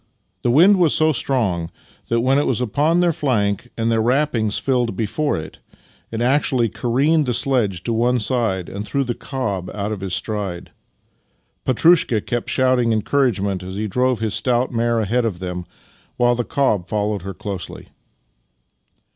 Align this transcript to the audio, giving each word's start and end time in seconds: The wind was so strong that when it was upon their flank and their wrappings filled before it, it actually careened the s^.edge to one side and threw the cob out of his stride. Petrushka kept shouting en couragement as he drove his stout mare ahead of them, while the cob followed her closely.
The 0.41 0.49
wind 0.49 0.77
was 0.77 0.95
so 0.95 1.11
strong 1.11 1.69
that 2.07 2.21
when 2.21 2.39
it 2.39 2.47
was 2.47 2.59
upon 2.59 3.01
their 3.01 3.13
flank 3.13 3.69
and 3.77 3.91
their 3.91 4.01
wrappings 4.01 4.57
filled 4.57 4.95
before 4.95 5.37
it, 5.37 5.59
it 6.09 6.21
actually 6.21 6.69
careened 6.69 7.27
the 7.27 7.33
s^.edge 7.33 7.83
to 7.83 7.93
one 7.93 8.19
side 8.19 8.67
and 8.67 8.83
threw 8.83 9.03
the 9.03 9.13
cob 9.13 9.69
out 9.75 9.91
of 9.91 10.01
his 10.01 10.15
stride. 10.15 10.71
Petrushka 11.65 12.19
kept 12.21 12.49
shouting 12.49 12.91
en 12.91 13.03
couragement 13.03 13.61
as 13.61 13.75
he 13.75 13.87
drove 13.87 14.21
his 14.21 14.33
stout 14.33 14.71
mare 14.71 14.99
ahead 14.99 15.23
of 15.23 15.37
them, 15.37 15.67
while 16.17 16.33
the 16.33 16.43
cob 16.45 16.87
followed 16.87 17.21
her 17.21 17.35
closely. 17.35 17.89